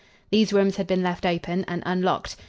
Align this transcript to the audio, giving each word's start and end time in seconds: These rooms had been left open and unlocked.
These 0.31 0.51
rooms 0.51 0.77
had 0.77 0.87
been 0.87 1.03
left 1.03 1.27
open 1.27 1.63
and 1.67 1.83
unlocked. 1.85 2.35